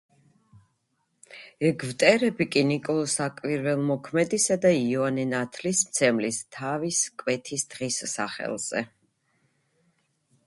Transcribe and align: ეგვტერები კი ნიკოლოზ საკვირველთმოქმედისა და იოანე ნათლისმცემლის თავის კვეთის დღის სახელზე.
ეგვტერები 1.67 2.47
კი 2.55 2.63
ნიკოლოზ 2.69 3.11
საკვირველთმოქმედისა 3.19 4.57
და 4.63 4.71
იოანე 4.77 5.25
ნათლისმცემლის 5.33 6.39
თავის 6.57 7.03
კვეთის 7.23 7.67
დღის 7.75 7.99
სახელზე. 8.15 8.83